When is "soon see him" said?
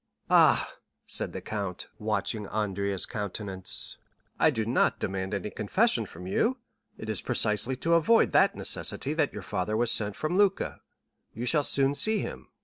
11.63-12.47